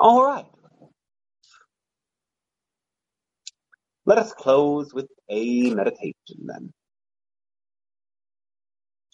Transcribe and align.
All 0.00 0.24
right. 0.26 0.46
Let 4.06 4.18
us 4.18 4.32
close 4.32 4.94
with 4.94 5.08
a 5.30 5.74
meditation 5.74 6.14
then. 6.46 6.72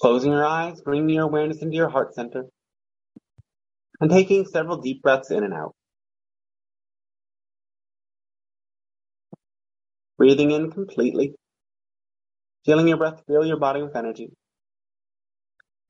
Closing 0.00 0.32
your 0.32 0.46
eyes, 0.46 0.80
bringing 0.82 1.10
your 1.10 1.24
awareness 1.24 1.62
into 1.62 1.76
your 1.76 1.88
heart 1.88 2.14
center 2.14 2.46
and 4.00 4.10
taking 4.10 4.46
several 4.46 4.78
deep 4.78 5.02
breaths 5.02 5.30
in 5.30 5.44
and 5.44 5.54
out. 5.54 5.74
Breathing 10.18 10.52
in 10.52 10.70
completely, 10.70 11.34
feeling 12.66 12.88
your 12.88 12.98
breath 12.98 13.22
fill 13.26 13.44
your 13.46 13.58
body 13.58 13.82
with 13.82 13.96
energy, 13.96 14.30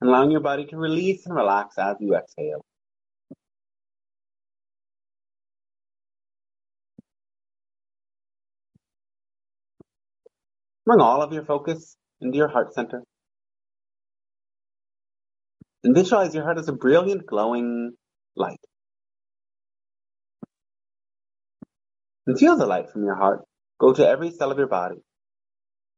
and 0.01 0.11
allowing 0.11 0.31
your 0.33 0.41
body 0.41 0.67
to 0.67 0.77
release 0.77 1.27
and 1.27 1.35
relax 1.37 1.79
as 1.79 1.97
you 2.01 2.17
exhale. 2.17 2.65
Bring 10.87 11.01
all 11.01 11.21
of 11.21 11.33
your 11.33 11.45
focus 11.45 11.97
into 12.21 12.39
your 12.39 12.49
heart 12.49 12.73
center. 12.73 13.03
And 15.83 15.95
visualize 15.95 16.35
your 16.35 16.45
heart 16.45 16.59
as 16.59 16.69
a 16.69 16.73
brilliant 16.73 17.27
glowing 17.27 17.93
light. 18.37 18.61
And 22.27 22.39
feel 22.39 22.57
the 22.57 22.67
light 22.67 22.91
from 22.91 23.05
your 23.05 23.17
heart 23.17 23.45
go 23.79 23.93
to 23.93 24.07
every 24.07 24.31
cell 24.31 24.51
of 24.51 24.59
your 24.59 24.69
body, 24.69 24.97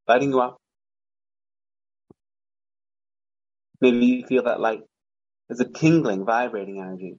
lighting 0.07 0.31
you 0.31 0.41
up. 0.41 0.57
Maybe 3.81 4.07
you 4.07 4.27
feel 4.27 4.43
that 4.45 4.61
light 4.61 4.83
as 5.51 5.61
a 5.61 5.65
tingling, 5.65 6.25
vibrating 6.25 6.81
energy. 6.81 7.17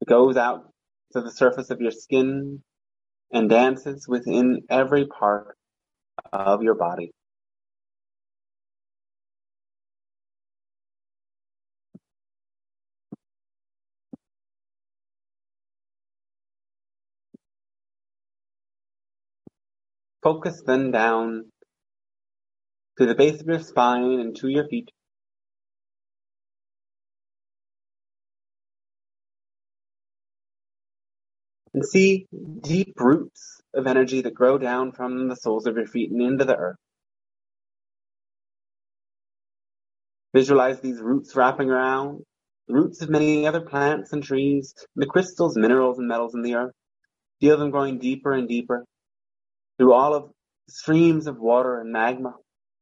It 0.00 0.08
goes 0.08 0.36
out 0.36 0.70
to 1.12 1.20
the 1.20 1.32
surface 1.32 1.70
of 1.70 1.80
your 1.80 1.90
skin 1.90 2.62
and 3.32 3.50
dances 3.50 4.06
within 4.08 4.62
every 4.70 5.06
part 5.06 5.56
of 6.32 6.62
your 6.62 6.74
body. 6.74 7.12
Focus 20.22 20.62
then 20.66 20.90
down 20.90 21.46
to 22.98 23.06
the 23.06 23.14
base 23.14 23.40
of 23.40 23.46
your 23.46 23.60
spine 23.60 24.20
and 24.20 24.36
to 24.36 24.48
your 24.48 24.68
feet. 24.68 24.90
And 31.76 31.84
see 31.84 32.26
deep 32.62 32.98
roots 32.98 33.60
of 33.74 33.86
energy 33.86 34.22
that 34.22 34.32
grow 34.32 34.56
down 34.56 34.92
from 34.92 35.28
the 35.28 35.36
soles 35.36 35.66
of 35.66 35.76
your 35.76 35.86
feet 35.86 36.10
and 36.10 36.22
into 36.22 36.46
the 36.46 36.56
earth. 36.56 36.78
Visualize 40.32 40.80
these 40.80 41.02
roots 41.02 41.36
wrapping 41.36 41.68
around 41.68 42.22
the 42.66 42.74
roots 42.74 43.02
of 43.02 43.10
many 43.10 43.46
other 43.46 43.60
plants 43.60 44.14
and 44.14 44.22
trees, 44.24 44.72
and 44.96 45.02
the 45.02 45.06
crystals, 45.06 45.54
minerals, 45.54 45.98
and 45.98 46.08
metals 46.08 46.34
in 46.34 46.40
the 46.40 46.54
earth. 46.54 46.72
Feel 47.42 47.58
them 47.58 47.70
growing 47.70 47.98
deeper 47.98 48.32
and 48.32 48.48
deeper 48.48 48.86
through 49.76 49.92
all 49.92 50.14
of 50.14 50.30
streams 50.70 51.26
of 51.26 51.38
water 51.38 51.78
and 51.78 51.92
magma 51.92 52.36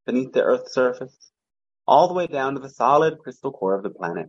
beneath 0.06 0.32
the 0.32 0.42
Earth's 0.42 0.72
surface, 0.72 1.16
all 1.84 2.06
the 2.06 2.14
way 2.14 2.28
down 2.28 2.54
to 2.54 2.60
the 2.60 2.70
solid 2.70 3.18
crystal 3.18 3.50
core 3.50 3.74
of 3.74 3.82
the 3.82 3.90
planet. 3.90 4.28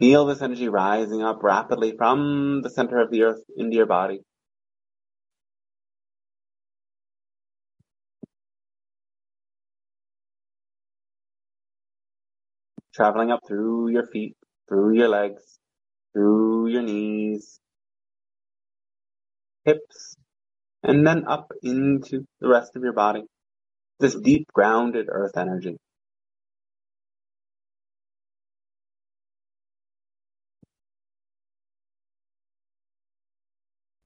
Feel 0.00 0.26
this 0.26 0.42
energy 0.42 0.68
rising 0.70 1.22
up 1.22 1.42
rapidly 1.42 1.94
from 1.98 2.62
the 2.62 2.70
center 2.70 3.00
of 3.00 3.10
the 3.12 3.24
earth 3.24 3.44
into 3.56 3.76
your 3.76 3.86
body. 3.86 4.22
Traveling 12.94 13.30
up 13.30 13.40
through 13.46 13.90
your 13.90 14.06
feet, 14.06 14.36
through 14.68 14.94
your 14.96 15.08
legs, 15.08 15.58
through 16.14 16.68
your 16.68 16.82
knees, 16.82 17.60
hips, 19.66 20.16
and 20.82 21.06
then 21.06 21.26
up 21.28 21.52
into 21.62 22.24
the 22.40 22.48
rest 22.48 22.74
of 22.76 22.82
your 22.82 22.94
body. 22.94 23.24
This 24.00 24.14
deep 24.14 24.46
grounded 24.54 25.08
earth 25.10 25.36
energy. 25.36 25.76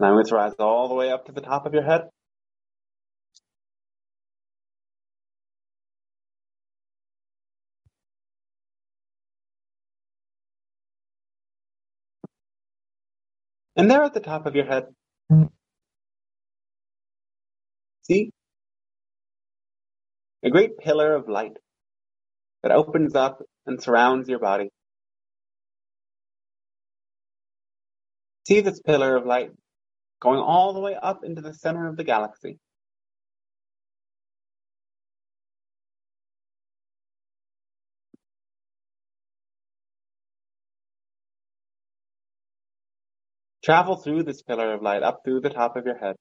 Now 0.01 0.17
let's 0.17 0.33
rise 0.33 0.55
all 0.59 0.89
the 0.89 0.95
way 0.95 1.11
up 1.11 1.27
to 1.27 1.33
the 1.33 1.41
top 1.41 1.67
of 1.67 1.75
your 1.75 1.85
head. 1.85 2.03
And 13.77 13.91
there 13.91 14.03
at 14.05 14.15
the 14.15 14.21
top 14.21 14.47
of 14.47 14.55
your 14.55 14.67
head, 14.67 14.85
mm. 15.31 15.49
see 18.03 18.31
a 20.45 20.51
great 20.51 20.79
pillar 20.79 21.15
of 21.15 21.29
light 21.29 21.57
that 22.63 22.73
opens 22.73 23.15
up 23.15 23.43
and 23.67 23.83
surrounds 23.83 24.29
your 24.29 24.39
body. 24.39 24.71
See 28.47 28.61
this 28.61 28.81
pillar 28.81 29.17
of 29.17 29.27
light 29.27 29.51
going 30.25 30.41
all 30.41 30.73
the 30.73 30.81
way 30.81 30.97
up 31.01 31.23
into 31.23 31.43
the 31.43 31.53
center 31.53 31.87
of 31.87 31.97
the 31.97 32.03
galaxy. 32.03 32.59
Travel 43.63 43.97
through 43.97 44.23
this 44.25 44.43
pillar 44.43 44.73
of 44.73 44.83
light 44.83 45.03
up 45.03 45.21
through 45.25 45.41
the 45.41 45.51
top 45.51 45.77
of 45.77 45.85
your 45.85 45.99
head. 45.99 46.17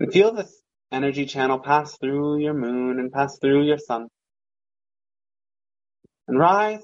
And 0.00 0.12
feel 0.12 0.32
this 0.32 0.60
energy 0.90 1.26
channel 1.26 1.60
pass 1.60 1.96
through 1.98 2.38
your 2.40 2.54
moon 2.54 2.98
and 2.98 3.12
pass 3.12 3.38
through 3.40 3.64
your 3.64 3.78
sun. 3.78 4.08
And 6.26 6.38
rise 6.38 6.82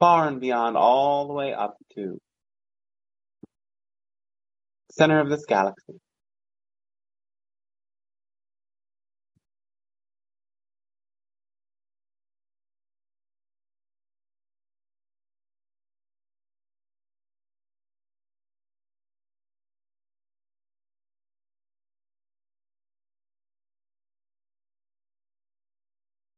far 0.00 0.28
and 0.28 0.40
beyond, 0.40 0.76
all 0.76 1.28
the 1.28 1.34
way 1.34 1.54
up 1.54 1.76
to 1.96 2.18
center 4.92 5.20
of 5.20 5.30
this 5.30 5.46
galaxy. 5.46 5.94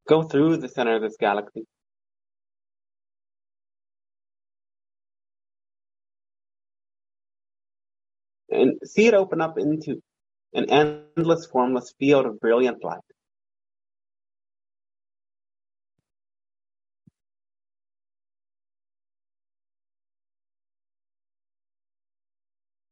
Go 0.07 0.23
through 0.23 0.57
the 0.57 0.69
center 0.69 0.95
of 0.97 1.03
this 1.03 1.17
galaxy. 1.19 1.63
And 8.53 8.79
see 8.85 9.07
it 9.07 9.13
open 9.13 9.41
up 9.41 9.57
into 9.57 10.01
an 10.53 10.69
endless 10.69 11.45
formless 11.45 11.93
field 11.99 12.25
of 12.25 12.39
brilliant 12.39 12.83
light. 12.83 12.99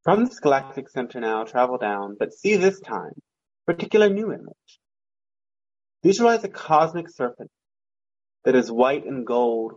From 0.03 0.25
this 0.25 0.39
galactic 0.39 0.89
center 0.89 1.19
now, 1.19 1.43
travel 1.43 1.77
down, 1.77 2.15
but 2.17 2.33
see 2.33 2.55
this 2.55 2.79
time, 2.79 3.13
particular 3.67 4.09
new 4.09 4.31
image. 4.31 4.79
Visualize 6.03 6.43
a 6.43 6.49
cosmic 6.49 7.07
serpent 7.07 7.51
that 8.43 8.55
is 8.55 8.71
white 8.71 9.05
and 9.05 9.27
gold 9.27 9.73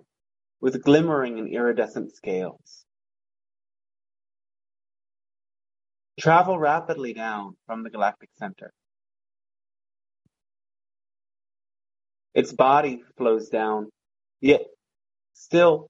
with 0.63 0.83
glimmering 0.83 1.39
and 1.39 1.53
iridescent 1.53 2.17
scales. 2.17 2.84
Travel 6.19 6.58
rapidly 6.58 7.12
down 7.12 7.56
from 7.66 7.82
the 7.82 7.90
galactic 7.90 8.31
center. 8.38 8.72
Its 12.34 12.52
body 12.52 13.02
flows 13.16 13.49
down, 13.49 13.90
yet 14.40 14.62
still 15.34 15.88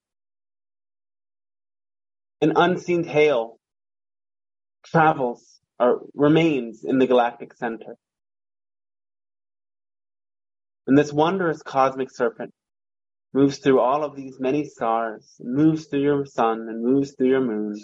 an 2.40 2.52
unseen 2.56 3.04
tail 3.04 3.58
travels 4.84 5.60
or 5.78 6.02
remains 6.14 6.84
in 6.84 6.98
the 6.98 7.06
galactic 7.06 7.54
center. 7.54 7.96
And 10.86 10.96
this 10.98 11.12
wondrous 11.12 11.62
cosmic 11.62 12.10
serpent 12.10 12.52
moves 13.32 13.58
through 13.58 13.80
all 13.80 14.04
of 14.04 14.14
these 14.14 14.38
many 14.38 14.64
stars, 14.64 15.34
moves 15.40 15.86
through 15.86 16.02
your 16.02 16.26
sun 16.26 16.66
and 16.68 16.84
moves 16.84 17.14
through 17.14 17.28
your 17.28 17.40
moon, 17.40 17.74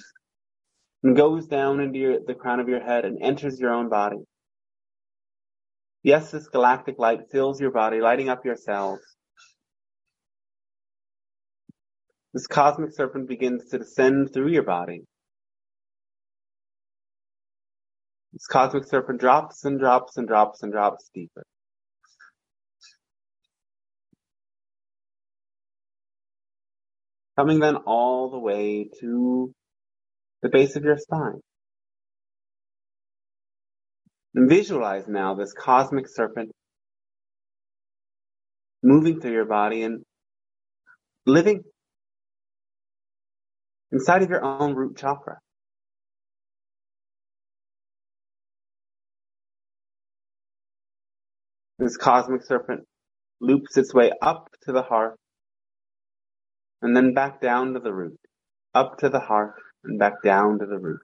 and 1.02 1.17
goes 1.17 1.47
down 1.47 1.81
into 1.81 1.99
your, 1.99 2.19
the 2.26 2.35
crown 2.35 2.61
of 2.61 2.69
your 2.69 2.82
head 2.82 3.05
and 3.05 3.23
enters 3.23 3.58
your 3.58 3.73
own 3.73 3.88
body. 3.88 4.19
Yes, 6.02 6.31
this 6.31 6.49
galactic 6.49 6.99
light 6.99 7.20
fills 7.31 7.61
your 7.61 7.70
body, 7.70 8.00
lighting 8.00 8.29
up 8.29 8.44
your 8.44 8.56
cells. 8.56 9.00
This 12.32 12.47
cosmic 12.47 12.93
serpent 12.94 13.29
begins 13.29 13.67
to 13.70 13.79
descend 13.79 14.32
through 14.32 14.49
your 14.49 14.62
body. 14.62 15.02
This 18.32 18.47
cosmic 18.47 18.85
serpent 18.85 19.20
drops 19.20 19.64
and 19.64 19.79
drops 19.79 20.17
and 20.17 20.29
drops 20.29 20.62
and 20.62 20.73
drops 20.73 21.11
deeper. 21.12 21.44
Coming 27.37 27.58
then 27.58 27.76
all 27.76 28.31
the 28.31 28.38
way 28.38 28.88
to 29.00 29.52
the 30.42 30.48
base 30.48 30.76
of 30.76 30.84
your 30.84 30.96
spine. 30.96 31.40
And 34.34 34.48
visualize 34.48 35.08
now 35.08 35.34
this 35.34 35.52
cosmic 35.52 36.08
serpent 36.08 36.50
moving 38.82 39.20
through 39.20 39.32
your 39.32 39.44
body 39.44 39.82
and 39.82 40.02
living 41.26 41.62
inside 43.92 44.22
of 44.22 44.31
your 44.31 44.44
own 44.44 44.75
root 44.75 44.96
chakra. 44.96 45.38
This 51.78 51.96
cosmic 51.96 52.44
serpent 52.44 52.87
loops 53.40 53.76
its 53.76 53.92
way 53.94 54.12
up 54.22 54.48
to 54.64 54.72
the 54.72 54.82
heart 54.82 55.16
and 56.82 56.96
then 56.96 57.14
back 57.14 57.40
down 57.40 57.75
to 57.75 57.81
the 57.81 57.92
root, 57.92 58.19
up 58.75 58.98
to 58.98 59.08
the 59.08 59.20
heart 59.20 59.54
and 59.85 59.99
back 59.99 60.23
down 60.23 60.59
to 60.59 60.67
the 60.67 60.79
root. 60.79 61.00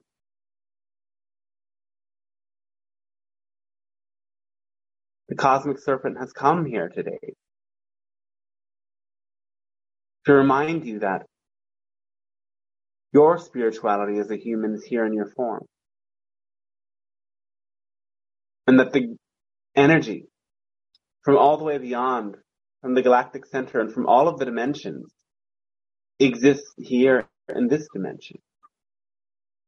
The 5.29 5.35
cosmic 5.35 5.79
serpent 5.79 6.17
has 6.17 6.31
come 6.31 6.65
here 6.65 6.89
today 6.89 7.33
to 10.25 10.33
remind 10.33 10.85
you 10.85 10.99
that 10.99 11.25
your 13.13 13.37
spirituality 13.37 14.19
as 14.19 14.29
a 14.31 14.37
human 14.37 14.73
is 14.75 14.83
here 14.83 15.05
in 15.05 15.13
your 15.13 15.31
form. 15.35 15.65
And 18.67 18.79
that 18.79 18.91
the 18.91 19.15
energy 19.75 20.25
from 21.23 21.37
all 21.37 21.57
the 21.57 21.63
way 21.63 21.77
beyond, 21.77 22.37
from 22.81 22.93
the 22.93 23.01
galactic 23.01 23.45
center 23.45 23.79
and 23.79 23.93
from 23.93 24.07
all 24.07 24.27
of 24.27 24.39
the 24.39 24.45
dimensions 24.45 25.11
exists 26.19 26.73
here 26.77 27.27
in 27.53 27.67
this 27.67 27.87
dimension. 27.93 28.37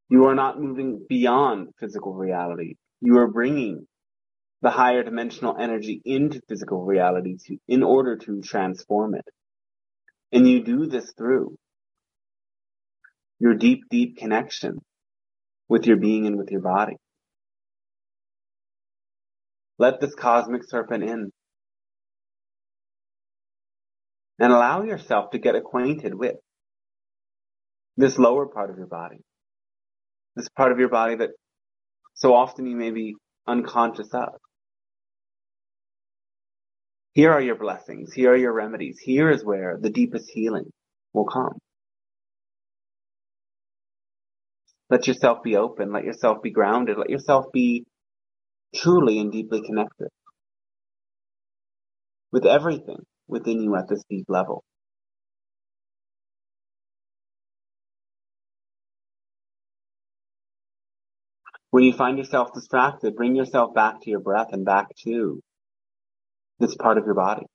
You 0.10 0.26
are 0.26 0.36
not 0.36 0.60
moving 0.60 1.06
beyond 1.08 1.70
physical 1.80 2.14
reality. 2.14 2.76
You 3.02 3.20
are 3.20 3.28
bringing 3.28 3.88
the 4.62 4.70
higher 4.72 5.04
dimensional 5.04 5.56
energy 5.58 6.02
into 6.04 6.42
physical 6.50 6.84
reality 6.84 7.38
to, 7.46 7.58
in 7.68 7.84
order 7.84 8.18
to 8.18 8.42
transform 8.42 9.16
it. 9.16 9.26
And 10.32 10.48
you 10.48 10.64
do 10.64 10.88
this 10.88 11.14
through 11.18 11.56
your 13.40 13.54
deep, 13.54 13.84
deep 13.90 14.18
connection 14.18 14.80
with 15.70 15.86
your 15.86 15.98
being 15.98 16.26
and 16.28 16.38
with 16.38 16.52
your 16.52 16.62
body. 16.62 16.98
Let 19.78 20.02
this 20.02 20.14
cosmic 20.14 20.64
serpent 20.68 21.04
in 21.04 21.32
and 24.40 24.52
allow 24.54 24.84
yourself 24.84 25.32
to 25.32 25.40
get 25.40 25.56
acquainted 25.56 26.14
with 26.14 26.36
this 27.96 28.18
lower 28.18 28.48
part 28.48 28.70
of 28.70 28.78
your 28.78 28.88
body, 28.88 29.20
this 30.40 30.50
part 30.50 30.72
of 30.72 30.80
your 30.80 30.90
body 30.90 31.16
that 31.16 31.32
so 32.14 32.34
often 32.34 32.66
you 32.66 32.76
may 32.76 32.92
be 32.92 33.16
unconscious 33.46 34.10
of. 34.14 34.36
Here 37.14 37.32
are 37.32 37.42
your 37.42 37.56
blessings. 37.56 38.14
Here 38.14 38.32
are 38.32 38.38
your 38.38 38.54
remedies. 38.54 39.00
Here 39.00 39.30
is 39.30 39.44
where 39.44 39.78
the 39.82 39.90
deepest 39.90 40.30
healing 40.30 40.72
will 41.12 41.26
come. 41.26 41.58
Let 44.90 45.08
yourself 45.08 45.44
be 45.44 45.58
open. 45.58 45.92
Let 45.92 46.06
yourself 46.06 46.42
be 46.42 46.52
grounded. 46.52 46.98
Let 46.98 47.10
yourself 47.10 47.48
be 47.52 47.84
truly 48.74 49.20
and 49.20 49.32
deeply 49.32 49.62
connected 49.62 50.08
with 52.32 52.46
everything 52.46 53.04
within 53.28 53.62
you 53.62 53.76
at 53.76 53.90
this 53.90 54.04
deep 54.10 54.26
level. 54.30 54.64
When 61.72 61.84
you 61.84 61.94
find 61.94 62.18
yourself 62.18 62.54
distracted, 62.54 63.16
bring 63.16 63.36
yourself 63.36 63.74
back 63.74 64.02
to 64.02 64.10
your 64.10 64.20
breath 64.20 64.50
and 64.52 64.66
back 64.66 64.88
to 65.04 65.40
this 66.60 66.76
part 66.76 66.98
of 66.98 67.06
your 67.06 67.16
body. 67.16 67.46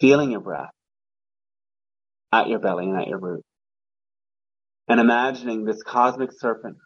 Feeling 0.00 0.32
your 0.32 0.40
breath 0.40 0.70
at 2.32 2.48
your 2.48 2.58
belly 2.58 2.86
and 2.86 3.00
at 3.00 3.08
your 3.08 3.18
root 3.18 3.42
and 4.88 5.00
imagining 5.00 5.64
this 5.64 5.82
cosmic 5.82 6.30
serpent 6.32 6.76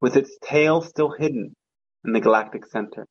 with 0.00 0.16
its 0.16 0.36
tail 0.42 0.82
still 0.82 1.12
hidden 1.16 1.54
in 2.04 2.12
the 2.12 2.20
galactic 2.20 2.66
center. 2.66 3.06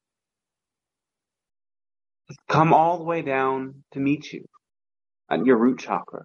come 2.47 2.73
all 2.73 2.97
the 2.97 3.03
way 3.03 3.21
down 3.21 3.83
to 3.91 3.99
meet 3.99 4.31
you 4.31 4.45
at 5.29 5.45
your 5.45 5.57
root 5.57 5.79
chakra 5.79 6.23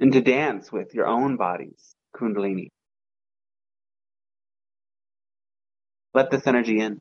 and 0.00 0.12
to 0.12 0.20
dance 0.20 0.72
with 0.72 0.94
your 0.94 1.06
own 1.06 1.36
body's 1.36 1.94
kundalini. 2.16 2.68
Let 6.14 6.30
this 6.30 6.46
energy 6.46 6.80
in. 6.80 6.98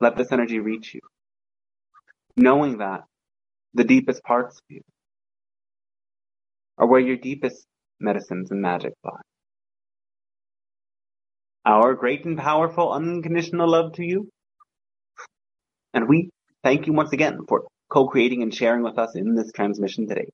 Let 0.00 0.16
this 0.16 0.32
energy 0.32 0.60
reach 0.60 0.94
you. 0.94 1.00
Knowing 2.36 2.78
that 2.78 3.02
the 3.74 3.84
deepest 3.84 4.22
parts 4.24 4.56
of 4.56 4.62
you 4.68 4.82
are 6.78 6.86
where 6.86 7.00
your 7.00 7.16
deepest 7.16 7.66
medicines 8.00 8.50
and 8.50 8.62
magic 8.62 8.94
lie. 9.04 9.20
Our 11.66 11.94
great 11.94 12.24
and 12.24 12.38
powerful 12.38 12.92
unconditional 12.92 13.68
love 13.70 13.94
to 13.94 14.04
you. 14.04 14.28
And 15.94 16.08
we 16.08 16.30
thank 16.64 16.86
you 16.86 16.92
once 16.92 17.12
again 17.12 17.40
for 17.48 17.66
co-creating 17.90 18.42
and 18.42 18.54
sharing 18.54 18.82
with 18.82 18.98
us 18.98 19.14
in 19.16 19.34
this 19.34 19.52
transmission 19.52 20.08
today. 20.08 20.28